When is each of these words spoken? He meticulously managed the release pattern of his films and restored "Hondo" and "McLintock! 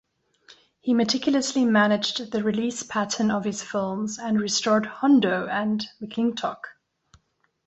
He 0.79 0.95
meticulously 0.95 1.63
managed 1.63 2.31
the 2.31 2.41
release 2.41 2.81
pattern 2.81 3.29
of 3.29 3.43
his 3.43 3.61
films 3.61 4.17
and 4.17 4.41
restored 4.41 4.87
"Hondo" 4.87 5.45
and 5.45 5.85
"McLintock! 6.01 6.61